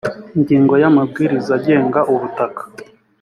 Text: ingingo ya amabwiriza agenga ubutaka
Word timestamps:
ingingo 0.35 0.73
ya 0.81 0.87
amabwiriza 0.91 1.51
agenga 1.57 1.99
ubutaka 2.11 2.61